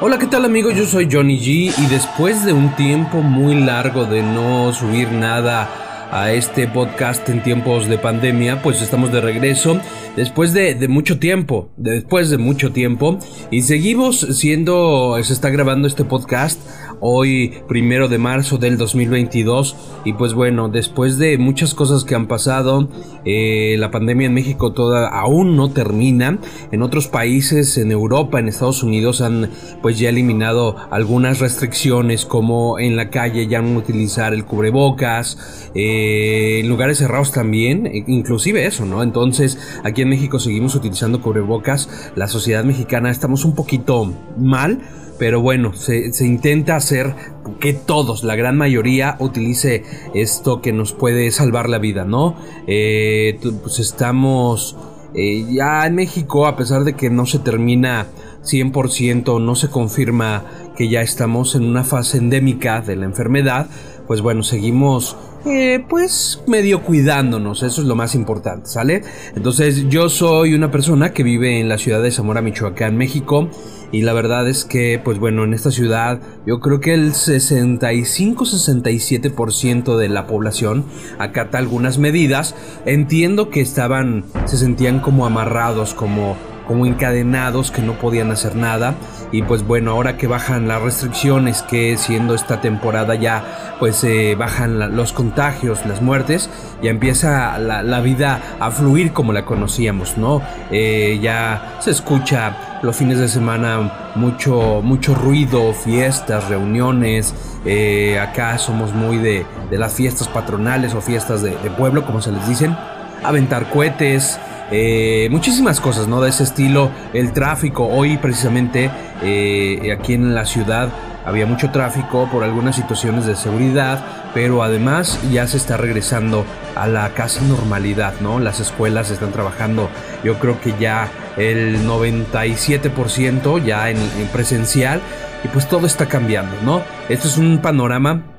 Hola, 0.00 0.18
¿qué 0.18 0.26
tal 0.26 0.44
amigos? 0.44 0.74
Yo 0.74 0.86
soy 0.86 1.08
Johnny 1.10 1.38
G 1.38 1.72
y 1.78 1.86
después 1.86 2.44
de 2.44 2.52
un 2.52 2.74
tiempo 2.74 3.22
muy 3.22 3.54
largo 3.54 4.04
de 4.04 4.24
no 4.24 4.72
subir 4.72 5.12
nada 5.12 5.83
a 6.14 6.32
este 6.32 6.68
podcast 6.68 7.28
en 7.28 7.42
tiempos 7.42 7.88
de 7.88 7.98
pandemia, 7.98 8.62
pues 8.62 8.80
estamos 8.80 9.10
de 9.10 9.20
regreso 9.20 9.80
después 10.14 10.52
de, 10.52 10.86
mucho 10.86 11.18
tiempo, 11.18 11.72
después 11.76 12.30
de 12.30 12.38
mucho 12.38 12.72
tiempo. 12.72 13.18
Y 13.50 13.62
seguimos 13.62 14.20
siendo, 14.20 15.20
se 15.20 15.32
está 15.32 15.50
grabando 15.50 15.88
este 15.88 16.04
podcast 16.04 16.60
hoy 17.00 17.52
primero 17.68 18.08
de 18.08 18.18
marzo 18.18 18.56
del 18.56 18.78
2022 18.78 19.76
y 20.04 20.12
pues 20.14 20.32
bueno, 20.32 20.68
después 20.68 21.18
de 21.18 21.36
muchas 21.36 21.74
cosas 21.74 22.04
que 22.04 22.14
han 22.14 22.28
pasado, 22.28 22.88
eh, 23.24 23.74
la 23.78 23.90
pandemia 23.90 24.28
en 24.28 24.34
México 24.34 24.72
toda 24.72 25.08
aún 25.08 25.56
no 25.56 25.70
termina, 25.72 26.38
en 26.70 26.82
otros 26.82 27.08
países, 27.08 27.76
en 27.76 27.90
Europa, 27.90 28.38
en 28.38 28.48
Estados 28.48 28.82
Unidos 28.82 29.20
han 29.20 29.50
pues 29.82 29.98
ya 29.98 30.08
eliminado 30.08 30.76
algunas 30.90 31.40
restricciones 31.40 32.24
como 32.24 32.78
en 32.78 32.96
la 32.96 33.10
calle 33.10 33.48
ya 33.48 33.60
no 33.60 33.78
utilizar 33.78 34.32
el 34.32 34.44
cubrebocas, 34.44 35.70
eh, 35.74 36.03
eh, 36.06 36.62
lugares 36.64 36.98
cerrados 36.98 37.32
también, 37.32 37.86
e 37.86 38.04
inclusive 38.06 38.66
eso, 38.66 38.84
¿no? 38.84 39.02
Entonces, 39.02 39.58
aquí 39.84 40.02
en 40.02 40.10
México 40.10 40.38
seguimos 40.38 40.74
utilizando 40.74 41.22
cubrebocas, 41.22 41.88
la 42.14 42.28
sociedad 42.28 42.62
mexicana 42.62 43.10
estamos 43.10 43.44
un 43.44 43.54
poquito 43.54 44.12
mal, 44.38 44.80
pero 45.18 45.40
bueno, 45.40 45.72
se, 45.72 46.10
intenta 46.20 46.76
hacer 46.76 47.14
que 47.58 47.72
todos, 47.72 48.22
la 48.22 48.36
gran 48.36 48.56
mayoría, 48.56 49.16
utilice 49.18 49.84
esto 50.12 50.60
que 50.60 50.72
nos 50.72 50.92
puede 50.92 51.30
salvar 51.30 51.68
la 51.68 51.78
vida, 51.78 52.04
¿no? 52.04 52.36
Eh, 52.66 53.38
pues 53.62 53.78
estamos 53.78 54.76
eh, 55.14 55.46
ya 55.50 55.86
en 55.86 55.94
México, 55.94 56.46
a 56.46 56.56
pesar 56.56 56.84
de 56.84 56.94
que 56.94 57.08
no 57.08 57.24
se 57.24 57.38
termina 57.38 58.08
100%, 58.44 59.40
no 59.40 59.54
se 59.54 59.70
confirma 59.70 60.44
que 60.76 60.88
ya 60.88 61.00
estamos 61.00 61.54
en 61.54 61.64
una 61.64 61.84
fase 61.84 62.18
endémica 62.18 62.80
de 62.80 62.96
la 62.96 63.06
enfermedad, 63.06 63.68
pues 64.06 64.20
bueno, 64.20 64.42
seguimos 64.42 65.16
eh, 65.46 65.84
pues 65.88 66.42
medio 66.46 66.82
cuidándonos, 66.82 67.62
eso 67.62 67.80
es 67.82 67.86
lo 67.86 67.94
más 67.94 68.14
importante, 68.14 68.66
¿sale? 68.66 69.02
Entonces 69.36 69.86
yo 69.88 70.08
soy 70.08 70.54
una 70.54 70.70
persona 70.70 71.12
que 71.12 71.22
vive 71.22 71.60
en 71.60 71.68
la 71.68 71.76
ciudad 71.78 72.02
de 72.02 72.10
Zamora, 72.10 72.40
Michoacán, 72.40 72.96
México, 72.96 73.50
y 73.92 74.00
la 74.02 74.12
verdad 74.12 74.48
es 74.48 74.64
que, 74.64 75.00
pues 75.02 75.20
bueno, 75.20 75.44
en 75.44 75.54
esta 75.54 75.70
ciudad 75.70 76.20
yo 76.46 76.58
creo 76.60 76.80
que 76.80 76.94
el 76.94 77.12
65-67% 77.12 79.96
de 79.96 80.08
la 80.08 80.26
población 80.26 80.84
acata 81.18 81.58
algunas 81.58 81.98
medidas, 81.98 82.56
entiendo 82.86 83.50
que 83.50 83.60
estaban, 83.60 84.24
se 84.46 84.56
sentían 84.56 85.00
como 85.00 85.26
amarrados, 85.26 85.92
como 85.94 86.36
como 86.66 86.86
encadenados 86.86 87.70
que 87.70 87.82
no 87.82 87.94
podían 87.94 88.30
hacer 88.30 88.56
nada. 88.56 88.94
Y 89.32 89.42
pues 89.42 89.66
bueno 89.66 89.90
ahora 89.92 90.16
que 90.16 90.26
bajan 90.26 90.68
las 90.68 90.80
restricciones 90.82 91.62
que 91.62 91.96
siendo 91.96 92.34
esta 92.34 92.60
temporada 92.60 93.14
ya 93.14 93.74
pues 93.80 94.04
eh, 94.04 94.36
bajan 94.38 94.96
los 94.96 95.12
contagios 95.12 95.84
las 95.86 96.00
muertes 96.00 96.48
ya 96.80 96.90
empieza 96.90 97.58
la, 97.58 98.00
vida 98.00 98.40
a 98.60 98.70
fluir 98.70 99.12
como 99.12 99.32
la 99.32 99.44
conocíamos 99.44 100.16
no 100.16 100.40
eh, 100.70 101.18
ya 101.20 101.78
se 101.80 101.90
escucha 101.90 102.74
los 102.84 102.96
fines 102.96 103.18
de 103.18 103.28
semana 103.28 104.12
mucho 104.14 104.80
mucho 104.82 105.14
ruido 105.14 105.72
fiestas 105.72 106.48
reuniones. 106.48 107.34
Eh, 107.64 108.18
acá 108.20 108.58
somos 108.58 108.92
muy 108.92 109.16
de, 109.16 109.46
las 109.70 109.94
fiestas 109.94 110.28
patronales 110.28 110.94
o 110.94 111.00
fiestas 111.00 111.42
de, 111.42 111.56
de 111.56 111.70
pueblo 111.70 112.04
como 112.04 112.20
se 112.20 112.30
les 112.30 112.46
dicen. 112.46 112.76
Aventar 113.22 113.70
cohetes 113.70 114.38
eh, 114.70 115.28
muchísimas 115.30 115.80
cosas, 115.80 116.08
¿no? 116.08 116.20
De 116.20 116.30
ese 116.30 116.44
estilo, 116.44 116.90
el 117.12 117.32
tráfico, 117.32 117.86
hoy 117.86 118.16
precisamente 118.16 118.90
eh, 119.22 119.96
aquí 119.96 120.14
en 120.14 120.34
la 120.34 120.46
ciudad 120.46 120.88
había 121.24 121.46
mucho 121.46 121.70
tráfico 121.70 122.28
por 122.30 122.44
algunas 122.44 122.76
situaciones 122.76 123.26
de 123.26 123.36
seguridad, 123.36 124.04
pero 124.34 124.62
además 124.62 125.18
ya 125.30 125.46
se 125.46 125.56
está 125.56 125.76
regresando 125.76 126.44
a 126.76 126.86
la 126.86 127.10
casi 127.10 127.44
normalidad, 127.44 128.14
¿no? 128.20 128.40
Las 128.40 128.60
escuelas 128.60 129.10
están 129.10 129.32
trabajando, 129.32 129.88
yo 130.22 130.38
creo 130.38 130.60
que 130.60 130.74
ya 130.78 131.08
el 131.36 131.86
97% 131.86 133.64
ya 133.64 133.90
en, 133.90 133.96
en 133.96 134.26
presencial 134.32 135.00
y 135.44 135.48
pues 135.48 135.68
todo 135.68 135.86
está 135.86 136.06
cambiando, 136.06 136.56
¿no? 136.62 136.82
Esto 137.08 137.28
es 137.28 137.38
un 137.38 137.58
panorama 137.58 138.33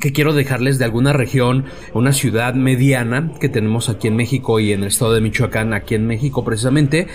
que 0.00 0.12
quiero 0.12 0.32
dejarles 0.32 0.78
de 0.78 0.86
alguna 0.86 1.12
región, 1.12 1.66
una 1.92 2.12
ciudad 2.12 2.54
mediana 2.54 3.32
que 3.38 3.48
tenemos 3.48 3.88
aquí 3.88 4.08
en 4.08 4.16
México 4.16 4.58
y 4.58 4.72
en 4.72 4.80
el 4.80 4.88
estado 4.88 5.12
de 5.12 5.20
Michoacán, 5.20 5.74
aquí 5.74 5.94
en 5.94 6.06
México 6.06 6.42
precisamente. 6.44 7.06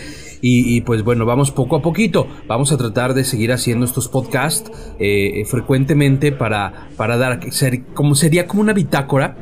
Y, 0.48 0.82
pues 0.82 1.02
bueno, 1.02 1.26
vamos 1.26 1.50
poco 1.50 1.78
a 1.78 1.82
poquito. 1.82 2.28
Vamos 2.48 2.72
a 2.72 2.78
tratar 2.78 3.16
de 3.16 3.24
seguir 3.24 3.52
haciendo 3.52 3.84
estos 3.84 4.08
podcasts 4.08 4.72
eh, 5.00 5.44
frecuentemente 5.48 6.32
para, 6.32 6.90
para 6.98 7.18
dar, 7.18 7.52
ser, 7.52 7.84
como 7.96 8.14
sería 8.14 8.46
como 8.46 8.62
una 8.62 8.74
bitácora 8.74 9.36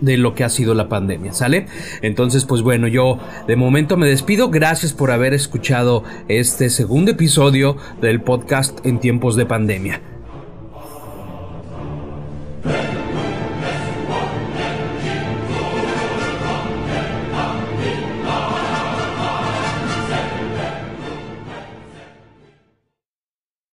de 0.00 0.16
lo 0.16 0.34
que 0.34 0.44
ha 0.44 0.48
sido 0.48 0.72
la 0.72 0.88
pandemia, 0.88 1.34
¿sale? 1.34 1.66
Entonces, 2.00 2.46
pues 2.46 2.62
bueno, 2.62 2.88
yo 2.88 3.18
de 3.46 3.56
momento 3.56 3.98
me 3.98 4.06
despido. 4.06 4.48
Gracias 4.48 4.94
por 4.94 5.10
haber 5.10 5.34
escuchado 5.34 6.04
este 6.28 6.70
segundo 6.70 7.10
episodio 7.10 7.76
del 8.00 8.22
podcast 8.22 8.78
en 8.86 8.98
tiempos 8.98 9.36
de 9.36 9.44
pandemia. 9.44 10.00